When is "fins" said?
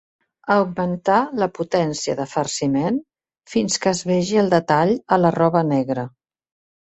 3.53-3.77